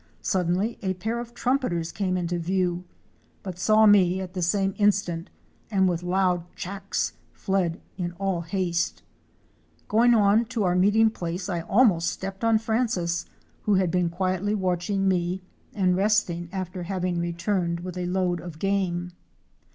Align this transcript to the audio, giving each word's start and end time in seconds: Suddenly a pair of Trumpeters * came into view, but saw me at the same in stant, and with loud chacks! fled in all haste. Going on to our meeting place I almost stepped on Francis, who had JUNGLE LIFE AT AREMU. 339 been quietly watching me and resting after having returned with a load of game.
Suddenly 0.23 0.79
a 0.81 0.95
pair 0.95 1.19
of 1.19 1.35
Trumpeters 1.35 1.91
* 1.91 1.91
came 1.91 2.17
into 2.17 2.39
view, 2.39 2.85
but 3.43 3.59
saw 3.59 3.85
me 3.85 4.19
at 4.19 4.33
the 4.33 4.41
same 4.41 4.73
in 4.77 4.91
stant, 4.91 5.29
and 5.69 5.87
with 5.87 6.01
loud 6.01 6.43
chacks! 6.55 7.13
fled 7.33 7.79
in 7.99 8.13
all 8.13 8.41
haste. 8.41 9.03
Going 9.87 10.15
on 10.15 10.45
to 10.45 10.63
our 10.63 10.73
meeting 10.73 11.11
place 11.11 11.49
I 11.49 11.61
almost 11.61 12.09
stepped 12.09 12.43
on 12.43 12.57
Francis, 12.57 13.27
who 13.65 13.75
had 13.75 13.93
JUNGLE 13.93 14.05
LIFE 14.05 14.05
AT 14.05 14.09
AREMU. 14.09 14.09
339 14.09 14.09
been 14.09 14.17
quietly 14.17 14.55
watching 14.55 15.07
me 15.07 15.41
and 15.75 15.95
resting 15.95 16.49
after 16.51 16.81
having 16.81 17.19
returned 17.19 17.81
with 17.81 17.95
a 17.95 18.07
load 18.07 18.39
of 18.41 18.57
game. 18.57 19.11